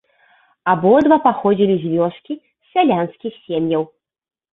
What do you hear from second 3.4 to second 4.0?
сем'яў.